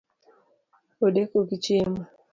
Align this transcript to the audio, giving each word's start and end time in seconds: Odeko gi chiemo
Odeko 1.05 1.37
gi 1.47 1.57
chiemo 1.63 2.01